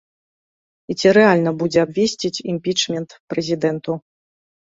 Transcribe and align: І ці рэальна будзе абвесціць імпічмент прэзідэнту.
І 0.93 0.95
ці 1.01 1.11
рэальна 1.17 1.51
будзе 1.59 1.79
абвесціць 1.85 2.41
імпічмент 2.53 3.09
прэзідэнту. 3.35 3.91